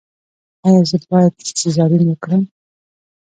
ایا 0.65 0.81
زه 0.89 0.97
باید 1.11 1.33
سیزارین 1.59 2.03
وکړم؟ 2.07 2.41